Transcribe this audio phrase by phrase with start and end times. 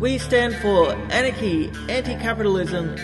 [0.00, 2.96] We stand for anarchy, anti-capitalism,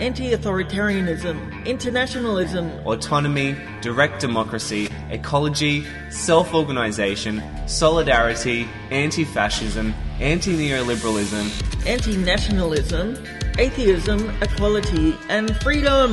[0.00, 13.16] anti-authoritarianism, internationalism, Autonomy, direct democracy, ecology, self organization, solidarity, anti fascism, anti neoliberalism, anti-nationalism,
[13.58, 16.12] atheism, equality, and freedom.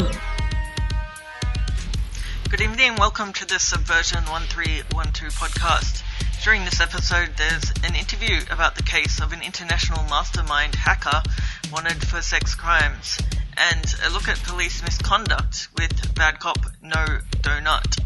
[2.50, 6.05] Good evening and welcome to the Subversion 1312 podcast.
[6.44, 11.24] During this episode, there's an interview about the case of an international mastermind hacker
[11.72, 13.18] wanted for sex crimes,
[13.58, 17.04] and a look at police misconduct with Bad Cop No
[17.42, 18.00] Donut.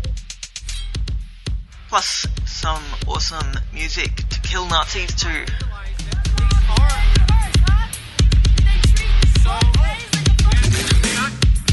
[1.89, 5.27] Plus, some awesome music to kill Nazis to.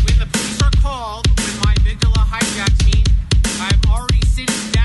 [0.05, 3.05] When the police are called, when my amygdala hijacks me,
[3.61, 4.76] I'm already sitting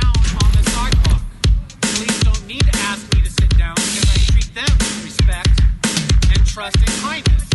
[6.51, 7.50] trust and kindness.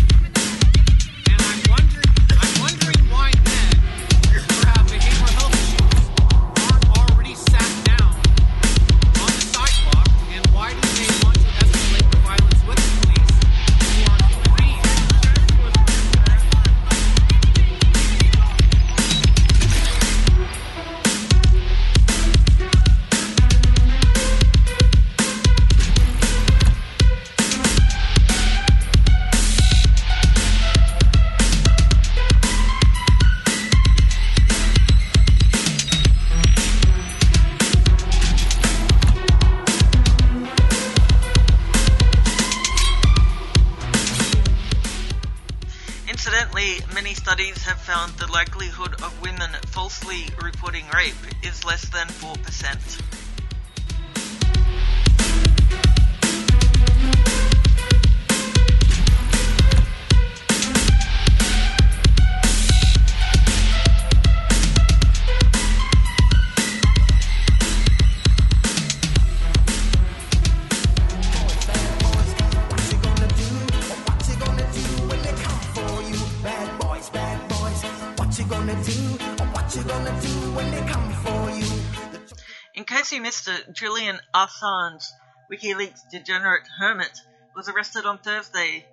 [84.38, 85.12] Assange,
[85.50, 87.22] WikiLeaks degenerate hermit,
[87.54, 88.86] was arrested on Thursday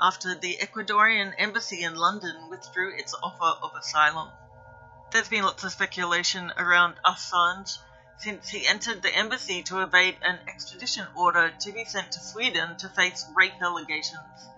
[0.00, 4.32] after the Ecuadorian embassy in London withdrew its offer of asylum.
[5.10, 7.76] There's been lots of speculation around Assange
[8.16, 12.78] since he entered the embassy to evade an extradition order to be sent to Sweden
[12.78, 14.48] to face rape allegations.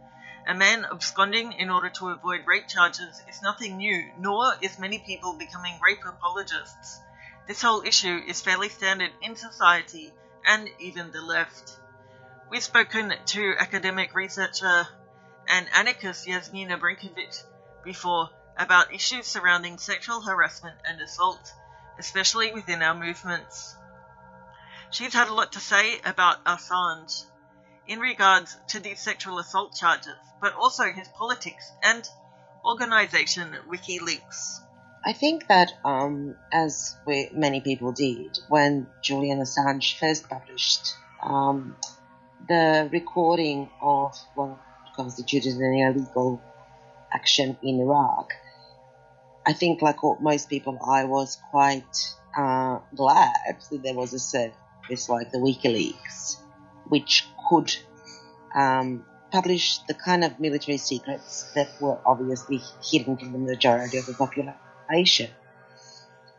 [0.46, 5.00] A man absconding in order to avoid rape charges is nothing new, nor is many
[5.00, 7.00] people becoming rape apologists.
[7.48, 10.14] This whole issue is fairly standard in society
[10.48, 11.70] and even the left.
[12.50, 14.88] We've spoken to academic researcher
[15.46, 17.36] and anarchist Yasmina Brankovic
[17.84, 21.52] before about issues surrounding sexual harassment and assault,
[21.98, 23.76] especially within our movements.
[24.90, 27.24] She's had a lot to say about Assange
[27.86, 32.08] in regards to these sexual assault charges, but also his politics and
[32.64, 34.60] organization WikiLeaks.
[35.04, 41.76] I think that, um, as we, many people did, when Julian Assange first published um,
[42.48, 44.58] the recording of what
[44.96, 46.42] constituted an illegal
[47.12, 48.32] action in Iraq,
[49.46, 53.32] I think, like most people, I was quite uh, glad
[53.70, 56.36] that there was a service like the WikiLeaks,
[56.88, 57.74] which could
[58.54, 64.06] um, publish the kind of military secrets that were obviously hidden from the majority of
[64.06, 64.54] the population.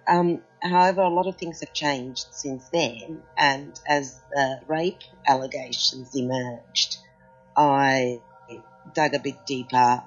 [0.07, 6.15] Um, however, a lot of things have changed since then, and as the rape allegations
[6.15, 6.97] emerged,
[7.55, 8.21] I
[8.93, 10.03] dug a bit deeper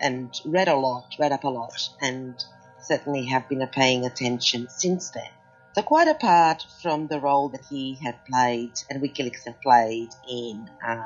[0.00, 2.34] and read a lot, read up a lot, and
[2.82, 5.30] certainly have been paying attention since then.
[5.74, 10.68] So quite apart from the role that he had played and WikiLeaks had played in
[10.84, 11.04] um,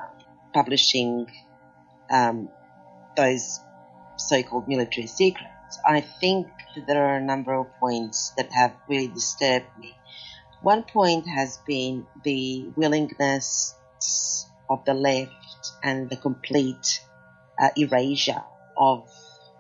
[0.55, 1.31] publishing
[2.11, 2.49] um,
[3.17, 3.61] those
[4.17, 5.52] so-called military secrets,
[5.87, 9.95] I think that there are a number of points that have really disturbed me.
[10.63, 13.75] One point has been the willingness
[14.69, 17.01] of the left and the complete
[17.61, 18.43] uh, erasure
[18.77, 19.09] of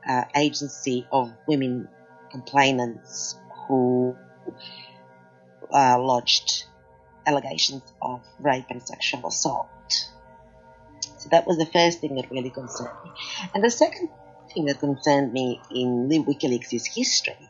[0.08, 1.88] uh, agency of women
[2.30, 3.36] complainants
[3.66, 4.16] who
[5.72, 6.64] uh, lodged
[7.26, 9.68] allegations of rape and sexual assault.
[11.18, 13.10] So that was the first thing that really concerned me.
[13.54, 14.08] And the second
[14.52, 17.48] thing that concerned me in WikiLeaks' history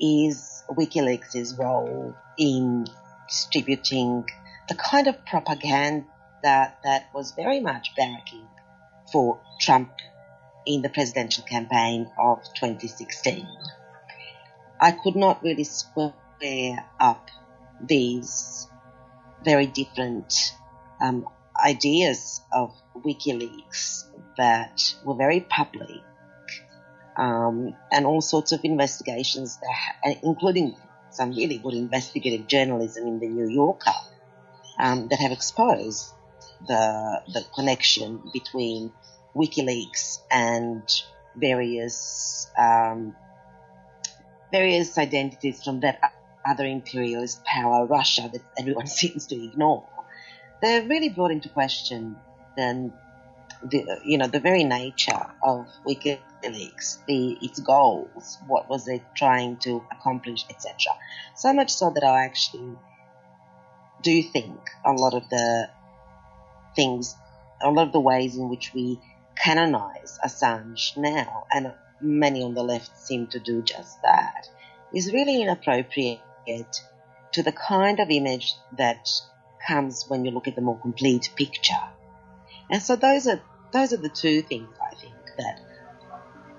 [0.00, 2.86] is WikiLeaks' role in
[3.28, 4.24] distributing
[4.68, 6.06] the kind of propaganda
[6.42, 8.46] that was very much backing
[9.12, 9.90] for Trump
[10.66, 13.46] in the presidential campaign of 2016.
[14.80, 16.12] I could not really square
[17.00, 17.28] up
[17.82, 18.68] these
[19.44, 20.54] very different
[21.00, 21.26] um,
[21.64, 24.04] ideas of WikiLeaks
[24.36, 26.02] that were very public,
[27.18, 30.76] um, and all sorts of investigations, that, including
[31.10, 33.92] some really good investigative journalism in the New Yorker,
[34.78, 36.08] um, that have exposed
[36.66, 38.92] the the connection between
[39.36, 40.82] WikiLeaks and
[41.36, 43.14] various um,
[44.52, 45.98] various identities from that
[46.46, 49.88] other imperialist power, Russia, that everyone seems to ignore.
[50.62, 52.16] They're really brought into question
[52.56, 52.92] then
[53.62, 59.56] the you know the very nature of WikiLeaks, the its goals, what was it trying
[59.58, 60.94] to accomplish, etc.
[61.36, 62.76] So much so that I actually
[64.02, 65.68] do think a lot of the
[66.76, 67.16] things,
[67.62, 69.00] a lot of the ways in which we
[69.36, 74.48] canonize Assange now, and many on the left seem to do just that,
[74.94, 76.20] is really inappropriate
[77.32, 79.08] to the kind of image that
[79.66, 81.74] comes when you look at the more complete picture.
[82.70, 83.40] And so those are
[83.72, 85.60] those are the two things I think that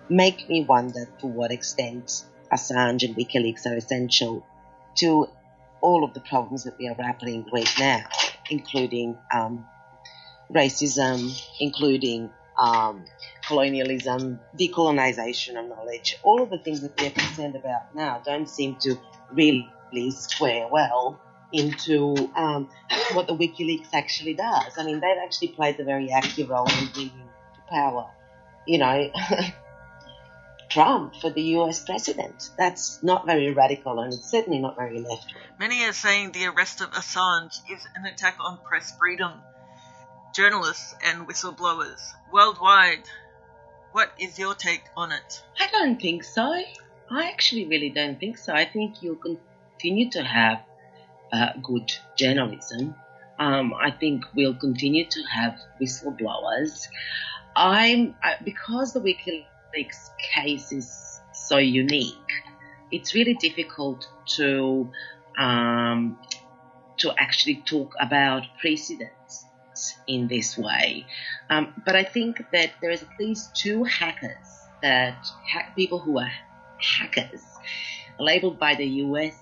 [0.09, 4.45] make me wonder to what extent Assange and WikiLeaks are essential
[4.97, 5.27] to
[5.81, 8.03] all of the problems that we are grappling with now,
[8.50, 9.65] including um,
[10.51, 13.06] racism, including um,
[13.47, 18.75] colonialism, decolonization of knowledge, all of the things that we're concerned about now don't seem
[18.81, 18.95] to
[19.31, 21.19] really square well
[21.51, 22.69] into um,
[23.13, 24.77] what the WikiLeaks actually does.
[24.77, 28.07] I mean, they've actually played a very active role in bringing to power,
[28.67, 29.11] you know,
[30.69, 32.51] Trump for the US president.
[32.57, 35.33] That's not very radical and it's certainly not very left.
[35.59, 39.31] Many are saying the arrest of Assange is an attack on press freedom,
[40.35, 42.01] journalists, and whistleblowers
[42.31, 43.03] worldwide.
[43.91, 45.43] What is your take on it?
[45.59, 46.43] I don't think so.
[47.11, 48.53] I actually really don't think so.
[48.53, 50.59] I think you'll continue to have
[51.31, 52.95] uh, good journalism.
[53.37, 56.87] Um, I think we'll continue to have whistleblowers.
[57.55, 62.13] I'm because the WikiLeaks case is so unique.
[62.91, 64.05] It's really difficult
[64.37, 64.91] to
[65.37, 66.17] um,
[66.97, 69.45] to actually talk about precedents
[70.07, 71.05] in this way.
[71.49, 74.35] Um, but I think that there is at least two hackers
[74.81, 76.31] that ha- people who are
[76.97, 77.41] hackers
[78.19, 79.33] labeled by the US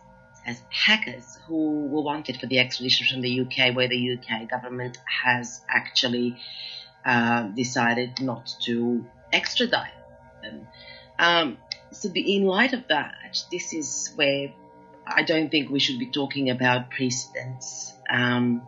[0.48, 4.98] as hackers who were wanted for the extradition from the UK, where the UK government
[5.06, 6.38] has actually
[7.06, 9.92] uh, decided not to extradite
[10.42, 10.68] them.
[11.20, 11.58] Um,
[11.92, 14.54] so, the, in light of that, this is where
[15.06, 18.68] I don't think we should be talking about precedents um,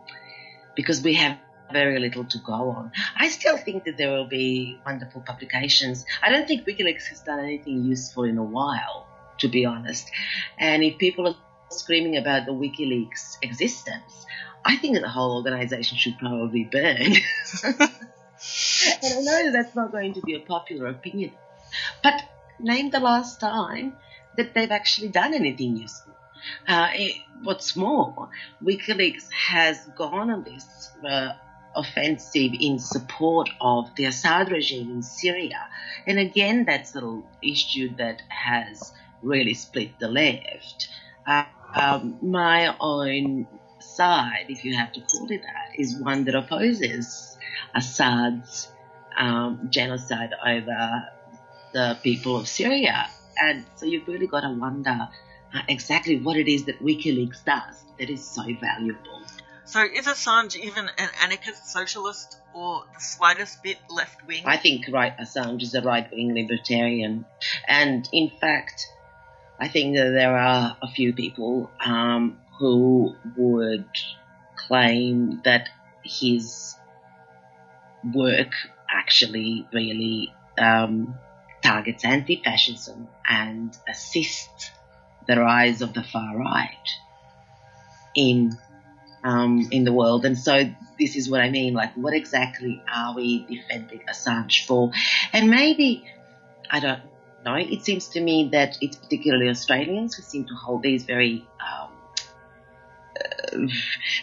[0.76, 1.38] because we have
[1.72, 2.92] very little to go on.
[3.16, 6.04] I still think that there will be wonderful publications.
[6.22, 9.06] I don't think WikiLeaks has done anything useful in a while,
[9.38, 10.10] to be honest.
[10.58, 11.36] And if people are
[11.70, 14.26] screaming about the WikiLeaks existence,
[14.64, 17.00] I think the whole organization should probably burn.
[17.64, 17.84] and
[19.04, 21.32] I know that's not going to be a popular opinion,
[22.02, 22.22] but
[22.58, 23.96] name the last time
[24.36, 26.14] that they've actually done anything useful.
[26.66, 28.28] Uh, it, what's more,
[28.62, 31.32] WikiLeaks has gone on this uh,
[31.74, 35.68] offensive in support of the Assad regime in Syria.
[36.06, 40.88] And again, that's an issue that has really split the left.
[41.26, 43.46] Uh, um, my own
[43.80, 47.36] side, if you have to call it that, is one that opposes
[47.74, 48.68] Assad's
[49.18, 51.02] um, genocide over
[51.72, 53.06] the people of Syria.
[53.38, 55.08] And so you've really got to wonder
[55.54, 59.22] uh, exactly what it is that WikiLeaks does that is so valuable.
[59.64, 64.42] So is Assange even an anarchist socialist or the slightest bit left wing?
[64.44, 67.24] I think right Assange is a right wing libertarian.
[67.68, 68.84] And in fact,
[69.60, 73.84] I think that there are a few people um, who would
[74.56, 75.68] claim that
[76.02, 76.74] his
[78.14, 78.52] work
[78.90, 81.14] actually really um,
[81.62, 84.70] targets anti-fascism and assists
[85.26, 86.88] the rise of the far right
[88.14, 88.56] in
[89.22, 90.24] um, in the world.
[90.24, 90.64] And so
[90.98, 91.74] this is what I mean.
[91.74, 94.90] Like, what exactly are we defending Assange for?
[95.34, 96.06] And maybe
[96.70, 97.00] I don't
[97.44, 97.56] know.
[97.56, 101.90] It seems to me that it's particularly Australians who seem to hold these very um,
[103.20, 103.66] uh,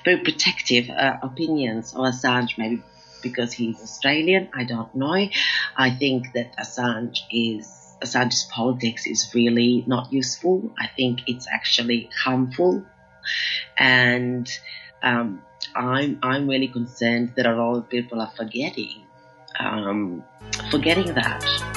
[0.06, 2.58] very protective uh, opinions of Assange.
[2.58, 2.84] Maybe
[3.22, 4.50] because he's Australian.
[4.54, 5.28] I don't know.
[5.76, 10.72] I think that Assange is Assange's politics is really not useful.
[10.78, 12.86] I think it's actually harmful,
[13.78, 14.50] and
[15.02, 15.42] um,
[15.76, 19.08] I'm I'm really concerned that a lot of people are forgetting
[19.60, 20.24] um,
[20.70, 21.77] forgetting that.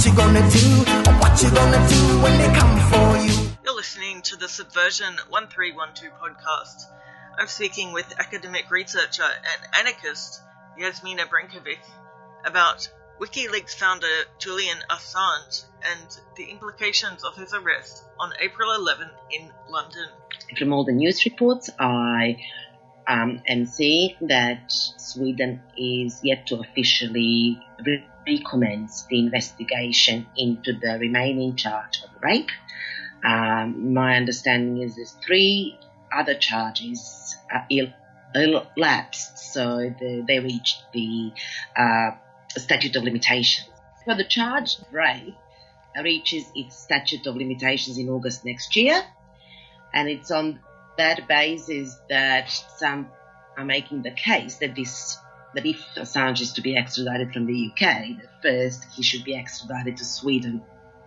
[0.00, 0.66] what you gonna do?
[1.20, 3.50] What you gonna do when they come for you?
[3.62, 6.84] You're listening to the Subversion 1312 podcast.
[7.38, 10.40] I'm speaking with academic researcher and anarchist
[10.78, 11.80] Yasmina Brankovic
[12.46, 12.88] about
[13.20, 14.06] WikiLeaks founder
[14.38, 20.08] Julian Assange and the implications of his arrest on April 11 in London.
[20.56, 22.38] From all the news reports, I
[23.06, 27.60] um, am seeing that Sweden is yet to officially
[28.30, 32.50] re- recommence the investigation into the remaining charge of rape.
[33.24, 35.78] Um, my understanding is there's three
[36.12, 37.88] other charges uh, ill
[39.34, 41.32] so the, they reached the
[41.76, 42.10] uh,
[42.56, 43.68] statute of limitations.
[44.04, 45.34] For the charge of rape,
[46.02, 49.02] reaches its statute of limitations in August next year,
[49.92, 50.60] and it's on
[50.96, 53.08] that basis that some
[53.58, 55.18] are making the case that this
[55.54, 57.80] that if Assange is to be extradited from the UK,
[58.18, 60.62] that first he should be extradited to Sweden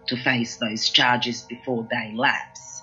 [0.07, 2.81] to face those charges before they lapse.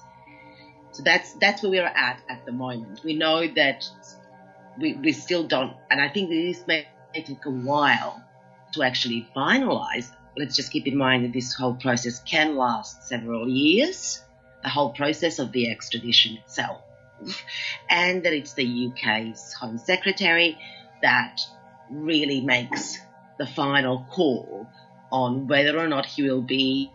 [0.93, 3.01] So that's that's where we're at at the moment.
[3.05, 3.85] We know that
[4.79, 8.25] we, we still don't, and I think this may take a while
[8.73, 10.11] to actually finalise.
[10.37, 14.23] Let's just keep in mind that this whole process can last several years,
[14.63, 16.81] the whole process of the extradition itself,
[17.91, 20.59] and that it's the UK's Home Secretary
[21.03, 21.41] that
[21.91, 22.99] really makes
[23.39, 24.69] the final call
[25.11, 26.91] on whether or not he will be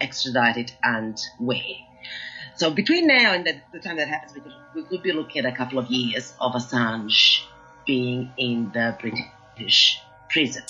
[0.00, 1.58] extradited and where.
[2.54, 5.52] So between now and the, time that happens, we could, we could be looking at
[5.52, 7.40] a couple of years of Assange
[7.86, 10.62] being in the British prison.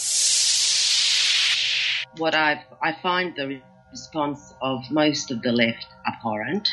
[2.18, 3.60] What I I find the
[3.90, 6.68] response of most of the left abhorrent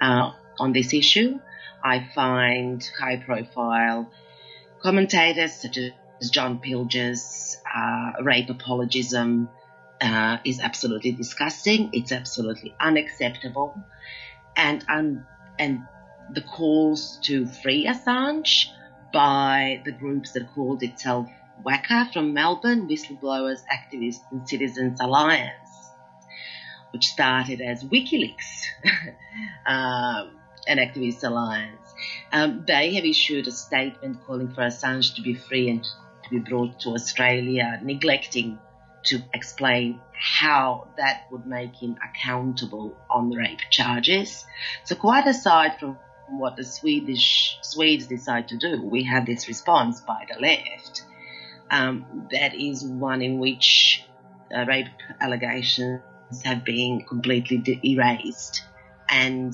[0.00, 1.38] uh, on this issue.
[1.82, 4.10] I find high-profile
[4.86, 9.48] commentators such as John Pilger's uh, rape apologism
[10.00, 11.90] uh, is absolutely disgusting.
[11.92, 13.74] It's absolutely unacceptable,
[14.56, 15.26] and um,
[15.58, 15.80] and
[16.32, 18.66] the calls to free Assange
[19.12, 21.26] by the groups that called itself
[21.64, 25.90] WACA from Melbourne, Whistleblowers, Activists and Citizens Alliance,
[26.92, 28.50] which started as WikiLeaks,
[29.66, 30.30] um,
[30.68, 31.85] an activist alliance.
[32.32, 36.38] Um, they have issued a statement calling for Assange to be free and to be
[36.38, 38.58] brought to Australia, neglecting
[39.04, 44.44] to explain how that would make him accountable on the rape charges.
[44.84, 45.98] So quite aside from
[46.28, 51.02] what the Swedish Swedes decide to do, we have this response by the left.
[51.70, 54.04] Um, that is one in which
[54.54, 54.86] uh, rape
[55.20, 56.00] allegations
[56.44, 58.62] have been completely de- erased,
[59.08, 59.52] and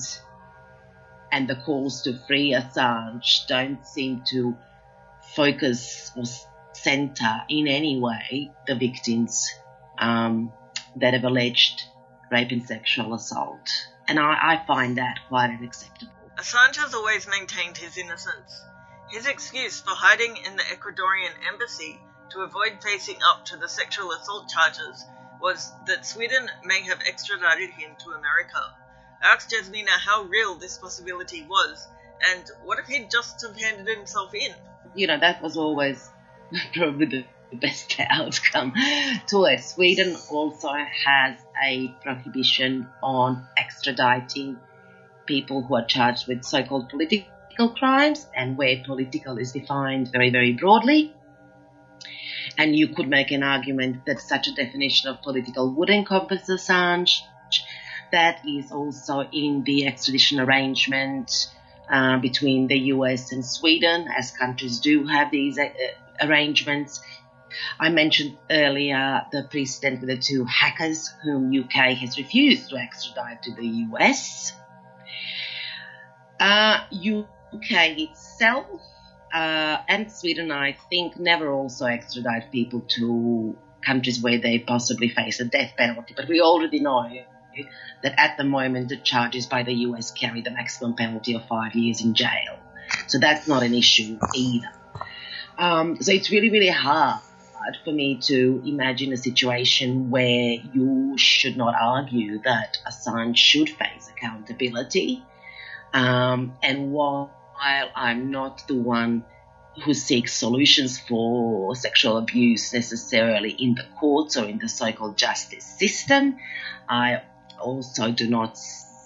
[1.33, 4.55] and the calls to free Assange don't seem to
[5.35, 6.23] focus or
[6.73, 9.49] center in any way the victims
[9.97, 10.53] um,
[10.95, 11.81] that have alleged
[12.31, 13.67] rape and sexual assault.
[14.07, 16.13] And I, I find that quite unacceptable.
[16.37, 18.61] Assange has always maintained his innocence.
[19.09, 21.99] His excuse for hiding in the Ecuadorian embassy
[22.31, 25.03] to avoid facing up to the sexual assault charges
[25.41, 28.75] was that Sweden may have extradited him to America.
[29.23, 31.87] Asked Jasmina how real this possibility was,
[32.31, 34.53] and what if he'd just have handed himself in?
[34.95, 36.09] You know, that was always
[36.73, 37.25] probably the
[37.57, 38.73] best outcome
[39.27, 39.61] to it.
[39.61, 44.57] Sweden also has a prohibition on extraditing
[45.25, 50.53] people who are charged with so-called political crimes and where political is defined very, very
[50.53, 51.13] broadly.
[52.57, 57.21] And you could make an argument that such a definition of political would encompass Assange.
[58.13, 61.31] That is also in the extradition arrangement
[61.89, 65.69] uh, between the US and Sweden, as countries do have these uh,
[66.21, 67.01] arrangements.
[67.79, 73.41] I mentioned earlier the precedent with the two hackers whom UK has refused to extradite
[73.43, 74.53] to the US.
[76.39, 78.67] Uh, UK itself
[79.33, 85.39] uh, and Sweden, I think, never also extradite people to countries where they possibly face
[85.39, 86.13] a death penalty.
[86.15, 87.09] But we already know
[88.01, 91.75] that at the moment the charges by the US carry the maximum penalty of five
[91.75, 92.59] years in jail.
[93.07, 94.71] So that's not an issue either.
[95.57, 97.21] Um, so it's really, really hard
[97.83, 104.09] for me to imagine a situation where you should not argue that Assange should face
[104.09, 105.23] accountability.
[105.93, 107.31] Um, and while
[107.95, 109.23] I'm not the one
[109.83, 115.65] who seeks solutions for sexual abuse necessarily in the courts or in the so-called justice
[115.65, 116.37] system,
[116.87, 117.21] I
[117.59, 118.57] also do not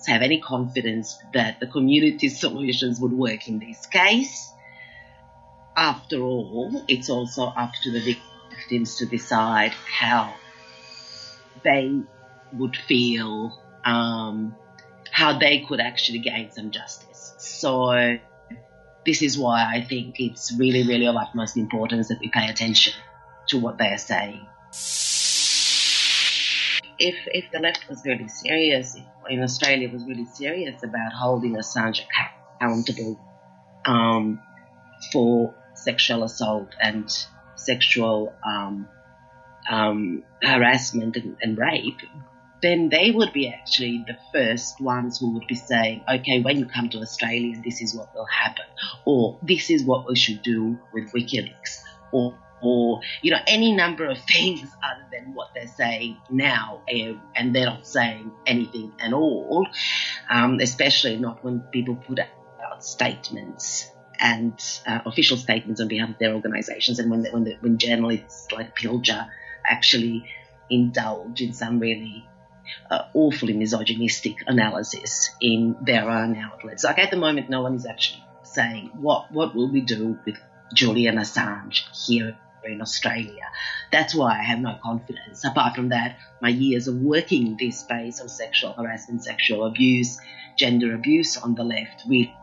[0.08, 4.52] have any confidence that the community solutions would work in this case.
[5.76, 8.18] After all, it's also up to the
[8.52, 10.34] victims to decide how
[11.64, 12.02] they
[12.54, 14.56] would feel, um,
[15.12, 17.34] how they could actually gain some justice.
[17.38, 18.18] So
[19.06, 22.94] this is why I think it's really, really of utmost importance that we pay attention
[23.50, 24.46] to what they are saying
[27.00, 31.56] if if the left was really serious, if in Australia was really serious about holding
[31.56, 32.02] Assange
[32.60, 33.20] accountable
[33.86, 34.42] um,
[35.12, 37.10] for sexual assault and
[37.56, 38.88] sexual um,
[39.70, 42.02] um, harassment and, and rape,
[42.62, 46.66] then they would be actually the first ones who would be saying, okay, when you
[46.66, 48.66] come to Australia, this is what will happen,
[49.06, 54.06] or this is what we should do with WikiLeaks, or or you know any number
[54.06, 59.68] of things other than what they're saying now and they're not saying anything at all
[60.30, 63.90] um, especially not when people put out statements
[64.20, 67.78] and uh, official statements on behalf of their organizations and when the, when, the, when
[67.78, 69.28] journalists like Pilger
[69.66, 70.26] actually
[70.70, 72.26] indulge in some really
[72.90, 76.84] uh, awfully misogynistic analysis in their own outlets.
[76.84, 80.36] Like at the moment no one is actually saying what what will we do with
[80.74, 83.50] Julian Assange here in Australia.
[83.92, 85.44] That's why I have no confidence.
[85.46, 90.20] Apart from that, my years of working in this space of sexual harassment, sexual abuse,
[90.58, 92.34] gender abuse on the left really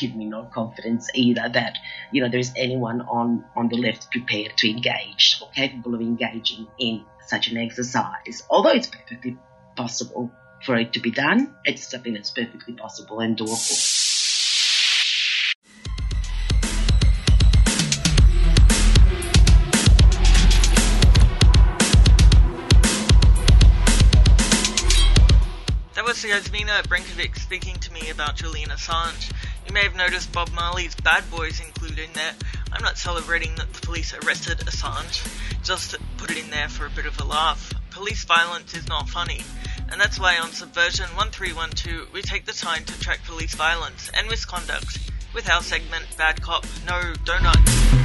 [0.00, 1.76] give me no confidence either that
[2.10, 6.00] you know there is anyone on on the left prepared to engage or capable of
[6.00, 8.42] engaging in such an exercise.
[8.48, 9.36] Although it's perfectly
[9.76, 10.32] possible
[10.64, 13.97] for it to be done, it's something that's perfectly possible and doable.
[26.22, 29.30] Was Yasmina Brankovic speaking to me about Julian Assange.
[29.66, 32.32] You may have noticed Bob Marley's Bad Boys included in there.
[32.72, 35.28] I'm not celebrating that the police arrested Assange,
[35.62, 37.72] just put it in there for a bit of a laugh.
[37.90, 39.42] Police violence is not funny,
[39.92, 44.28] and that's why on Subversion 1312 we take the time to track police violence and
[44.28, 47.97] misconduct with our segment Bad Cop, No Donuts.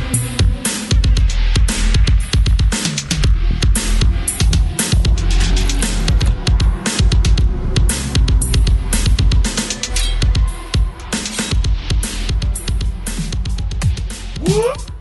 [14.54, 14.92] This is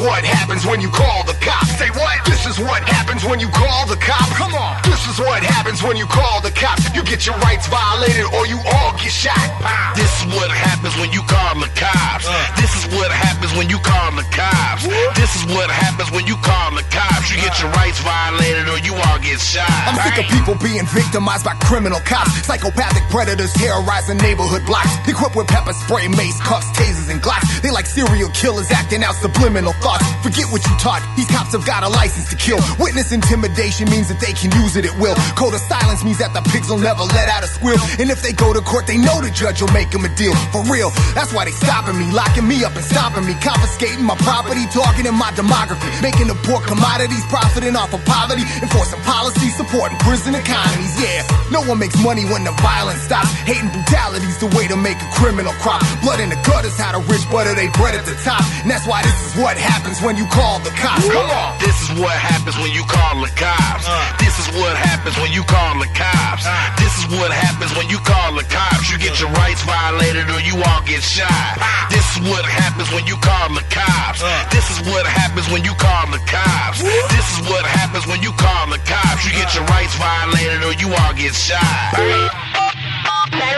[0.00, 1.76] what happens when you call the cops.
[1.76, 2.16] Say what?
[2.24, 4.32] This is what happens when you call the cops.
[4.36, 4.80] Come on.
[4.84, 6.88] This is what happens when you call the cops.
[6.96, 9.36] You get your rights violated or you all get shot.
[9.60, 9.92] Pow.
[9.96, 12.24] This is what happens when you call the cops.
[12.24, 12.32] Uh.
[12.56, 14.88] This is what happens when you call the cops.
[14.88, 15.14] What?
[15.16, 17.28] This is what happens when you call the cops.
[17.28, 19.68] You get your rights violated or you all get shot.
[19.84, 20.16] I'm Bang.
[20.16, 22.32] sick of people being victimized by criminal cops.
[22.48, 24.96] Psychopathic predators terrorizing neighborhood blocks.
[25.04, 27.60] Equipped with pepper spray, mace, cuffs, tasers, and glocks.
[27.60, 29.89] They like serial killers acting out subliminal thoughts.
[30.22, 31.02] Forget what you taught.
[31.16, 32.60] These cops have got a license to kill.
[32.78, 35.16] Witness intimidation means that they can use it at will.
[35.34, 37.80] Code of silence means that the pigs will never let out a squeal.
[37.98, 40.36] And if they go to court, they know the judge will make them a deal.
[40.54, 40.92] For real.
[41.16, 45.16] That's why they stopping me, locking me up and stopping me, confiscating my property, targeting
[45.16, 50.94] my demography, making the poor commodities, profiting off of poverty, enforcing policies, supporting prison economies.
[51.00, 53.32] Yeah, no one makes money when the violence stops.
[53.48, 55.80] Hating brutality's the way to make a criminal crop.
[56.04, 58.44] Blood in the gutters, how the rich butter they bread at the top.
[58.62, 61.08] And that's why this is what happens when you call the cops.
[61.08, 61.56] Come on.
[61.60, 63.88] This is what happens when you call the cops.
[64.20, 66.44] This is what happens when you call the cops.
[66.76, 68.90] This is what happens when you call the cops.
[68.90, 71.56] You get your rights violated or you all get shot.
[71.88, 74.20] This is what happens when you call the cops.
[74.52, 76.80] This is what happens when you call the cops.
[76.82, 79.24] This is what happens when you call the cops.
[79.24, 81.96] You get your rights violated or you all get shot.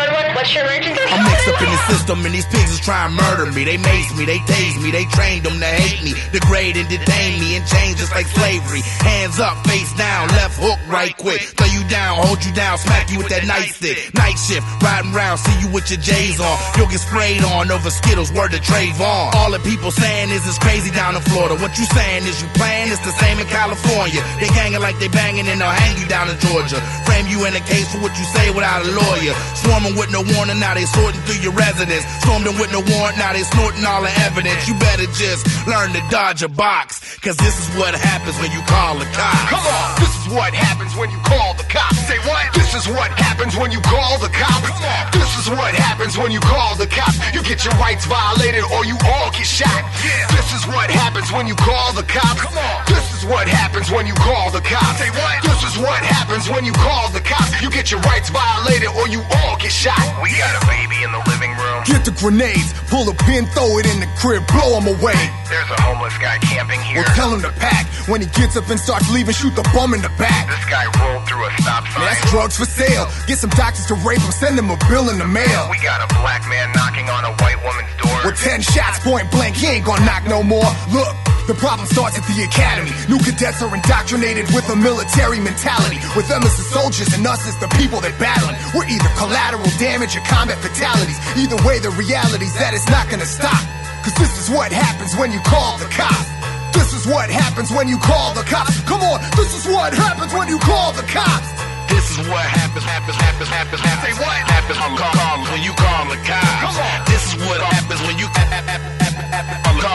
[0.02, 0.66] 911, what's your?
[0.66, 3.62] I'm mixed up in the system and these pigs is trying to murder me.
[3.62, 7.38] They mace me, they tase me, they trained them to hate me, degrade and detain
[7.38, 8.82] me and change just like slavery.
[9.06, 11.38] Hands up, face down, left hook right quick.
[11.54, 13.94] Throw you down, hold you down, smack you with that nightstick.
[14.18, 16.58] Night shift, riding round, see you with your J's on.
[16.74, 19.38] You'll get sprayed on over Skittles, word to Trayvon.
[19.38, 21.54] All the people saying is it's crazy down in Florida.
[21.62, 24.18] What you saying is you playing, it's the same in California.
[24.42, 26.82] They ganging like they banging and they'll hang you down in Georgia.
[27.06, 29.34] Frame you in a case for what you say without a lawyer.
[29.54, 32.04] Swarming with no warning, now they sorting through your residence.
[32.24, 34.66] Stormed in with no warrant, now they snorting all the evidence.
[34.68, 38.62] You better just learn to dodge a box, cause this is what happens when you
[38.66, 39.48] call the cops.
[39.52, 41.98] Come on, this is what happens when you call the cops.
[42.08, 42.44] Say what?
[42.54, 44.66] This is what happens when you call the cops.
[44.66, 47.20] Come on, this is what happens when you call the cops.
[47.34, 49.82] You get your rights violated or you all get shot.
[50.00, 50.26] Yeah.
[50.32, 52.40] This is what happens when you call the cops.
[52.40, 54.98] Come on, this is what happens when you call the cops.
[54.98, 55.36] Say what?
[55.42, 57.60] This is what happens when you call the cops.
[57.60, 59.81] You get your rights violated or you all get shot.
[59.82, 61.82] We got a baby in the living room.
[61.82, 65.18] Get the grenades, pull a pin, throw it in the crib, blow him away.
[65.50, 67.02] There's a homeless guy camping here.
[67.02, 67.90] Or tell him to pack.
[68.06, 70.46] When he gets up and starts leaving, shoot the bum in the back.
[70.46, 72.06] This guy rolled through a stop sign.
[72.06, 73.10] That's drugs for sale.
[73.26, 75.66] Get some doctors to rape him, send him a bill in the mail.
[75.66, 78.14] We got a black man knocking on a white woman's door.
[78.22, 80.70] With ten shots point blank, he ain't gonna knock no more.
[80.94, 81.10] Look,
[81.46, 82.90] the problem starts at the academy.
[83.10, 85.98] New cadets are indoctrinated with a military mentality.
[86.14, 88.54] With them as the soldiers and us as the people they battling.
[88.74, 91.18] We're either collateral damage or combat fatalities.
[91.34, 93.58] Either way, the reality's that it's not gonna stop.
[94.06, 96.30] Cause this is what happens when you call the cops.
[96.74, 98.80] This is what happens when you call the cops.
[98.82, 101.71] Come on, this is what happens when you call the cops.
[101.92, 104.16] This is what happens, happens, happens, happens, happens.
[104.16, 104.32] Say what?
[104.48, 106.64] Happens when, call, call, when you call the cops.
[106.64, 107.04] Come on.
[107.04, 108.48] This is what happens when you call,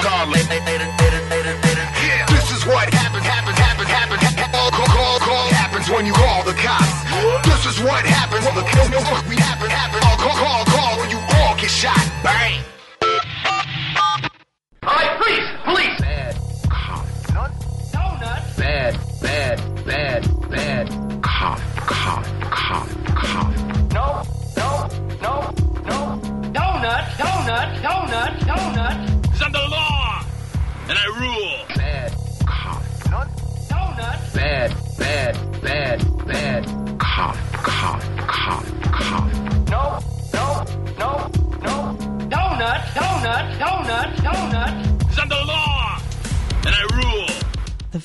[0.05, 0.29] call,
[2.05, 4.21] Yeah, this is what happens, happens, happens, happens.
[4.53, 7.01] Call, call, call, call happens when you call the cops.
[7.49, 8.45] This is what happens.
[8.45, 9.36] Well, the kill, no, we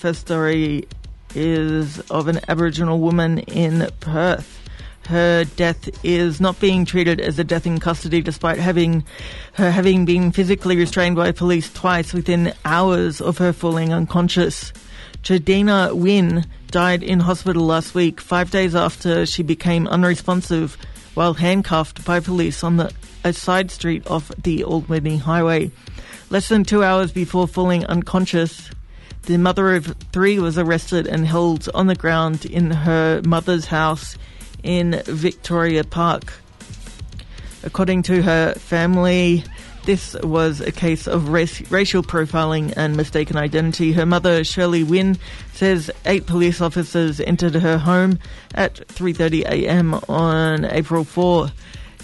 [0.02, 0.84] first story
[1.36, 4.68] is of an Aboriginal woman in Perth.
[5.06, 9.04] Her death is not being treated as a death in custody despite having
[9.52, 14.72] her having been physically restrained by police twice within hours of her falling unconscious.
[15.22, 20.76] Jadina Wynne died in hospital last week, five days after she became unresponsive
[21.14, 25.70] while handcuffed by police on the a side street off the Albany Highway.
[26.28, 28.68] Less than two hours before falling unconscious,
[29.22, 34.16] the mother of three was arrested and held on the ground in her mother's house
[34.62, 36.32] in Victoria Park.
[37.62, 39.44] According to her family,
[39.84, 43.92] this was a case of race, racial profiling and mistaken identity.
[43.92, 45.18] Her mother, Shirley Wynne,
[45.52, 48.18] says eight police officers entered her home
[48.54, 49.94] at 3:30 a.m.
[50.08, 51.50] on April 4.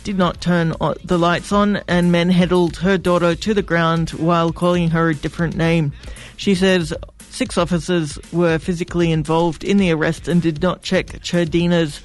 [0.08, 0.72] Did not turn
[1.04, 5.14] the lights on, and men held her daughter to the ground while calling her a
[5.14, 5.92] different name.
[6.38, 6.94] She says
[7.28, 12.00] six officers were physically involved in the arrest and did not check Cherdina's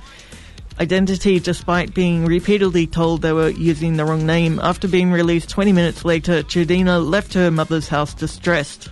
[0.81, 4.59] identity despite being repeatedly told they were using the wrong name.
[4.61, 8.89] After being released 20 minutes later, Cherdina left her mother's house distressed.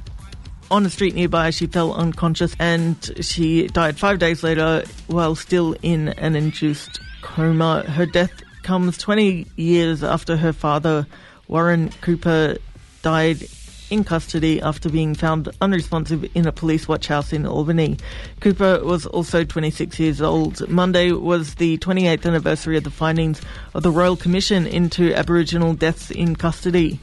[0.71, 5.76] On a street nearby, she fell unconscious and she died five days later while still
[5.82, 7.82] in an induced coma.
[7.82, 8.32] Her death
[8.63, 11.08] comes 20 years after her father,
[11.47, 12.58] Warren Cooper,
[13.02, 13.47] died
[13.89, 17.97] in custody after being found unresponsive in a police watch house in Albany.
[18.39, 20.67] Cooper was also 26 years old.
[20.69, 23.41] Monday was the 28th anniversary of the findings
[23.74, 27.00] of the Royal Commission into Aboriginal deaths in custody,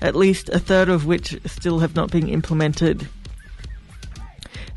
[0.00, 3.06] at least a third of which still have not been implemented.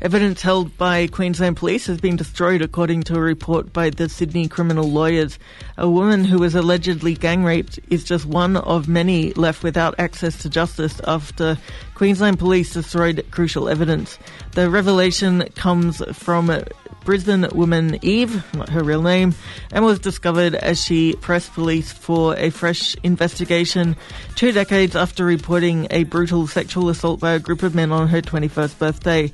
[0.00, 4.46] Evidence held by Queensland Police has been destroyed, according to a report by the Sydney
[4.46, 5.40] criminal lawyers.
[5.76, 10.38] A woman who was allegedly gang raped is just one of many left without access
[10.42, 11.58] to justice after
[11.96, 14.20] Queensland Police destroyed crucial evidence.
[14.52, 16.62] The revelation comes from
[17.04, 19.34] Brisbane woman Eve, not her real name,
[19.72, 23.96] and was discovered as she pressed police for a fresh investigation
[24.36, 28.22] two decades after reporting a brutal sexual assault by a group of men on her
[28.22, 29.32] 21st birthday.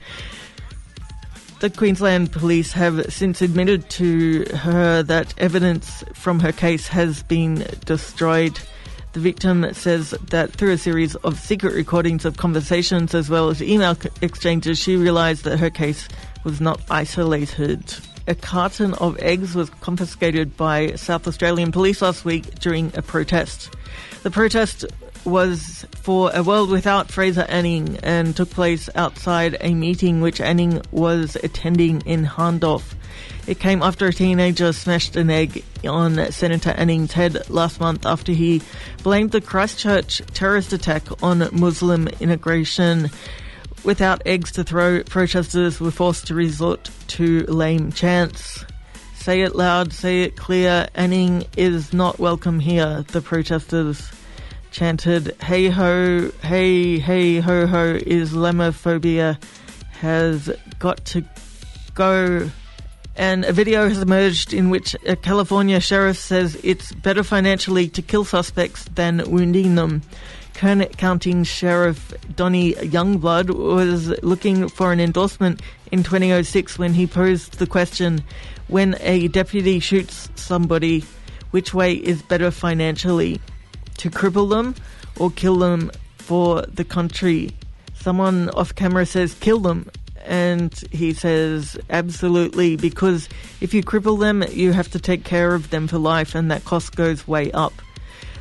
[1.61, 7.65] The Queensland Police have since admitted to her that evidence from her case has been
[7.87, 8.59] destroyed.
[9.13, 13.63] The victim says that through a series of secret recordings of conversations as well as
[13.63, 16.09] email exchanges, she realised that her case
[16.43, 17.83] was not isolated.
[18.27, 23.75] A carton of eggs was confiscated by South Australian police last week during a protest.
[24.23, 24.85] The protest
[25.25, 30.83] was for a world without Fraser Anning and took place outside a meeting which Anning
[30.91, 32.95] was attending in Hahndorf.
[33.47, 38.33] It came after a teenager smashed an egg on Senator Anning's head last month after
[38.33, 38.63] he
[39.03, 43.11] blamed the Christchurch terrorist attack on Muslim immigration.
[43.85, 48.65] Without eggs to throw, protesters were forced to resort to lame chants.
[49.15, 54.11] Say it loud, say it clear, Anning is not welcome here, the protesters
[54.75, 59.41] chanted, Hey ho, hey, hey ho ho, Islamophobia
[60.01, 61.25] has got to
[61.95, 62.51] go.
[63.15, 68.03] And a video has emerged in which a California sheriff says it's better financially to
[68.03, 70.03] kill suspects than wounding them.
[70.55, 77.61] Kern County Sheriff Donny Youngblood was looking for an endorsement in 2006 when he posed
[77.61, 78.25] the question
[78.67, 81.05] when a deputy shoots somebody,
[81.53, 83.41] which way is better financially?
[84.05, 84.75] To cripple them
[85.19, 87.51] or kill them for the country.
[87.95, 89.91] Someone off camera says, kill them.
[90.27, 93.31] And he says, absolutely, because
[93.63, 96.67] if you cripple them, you have to take care of them for life, and that
[96.67, 97.73] cost goes way up.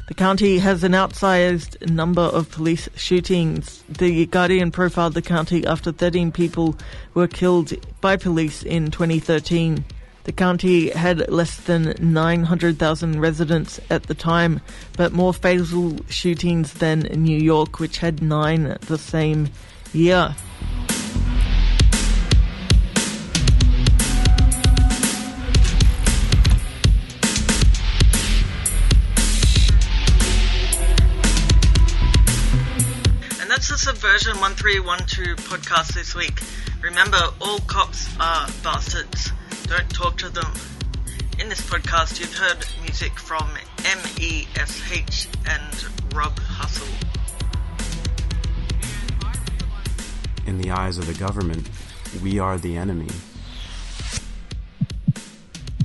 [0.09, 3.85] The county has an outsized number of police shootings.
[3.87, 6.75] The Guardian profiled the county after 13 people
[7.13, 7.71] were killed
[8.01, 9.85] by police in 2013.
[10.23, 14.61] The county had less than 900,000 residents at the time,
[14.95, 19.49] but more fatal shootings than New York, which had nine the same
[19.91, 20.33] year.
[33.41, 36.39] And that's the Subversion 1312 podcast this week.
[36.81, 39.33] Remember, all cops are bastards.
[39.75, 40.53] Don't talk to them.
[41.39, 43.49] In this podcast, you've heard music from
[43.83, 46.87] MESH and Rob Hustle.
[50.45, 51.67] In the eyes of the government,
[52.21, 53.09] we are the enemy.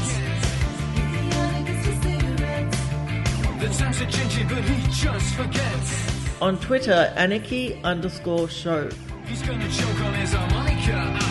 [3.62, 6.42] The times are changing, but he just forgets.
[6.42, 8.90] On Twitter, anarchy underscore show.
[9.28, 11.25] He's gonna choke on his harmonica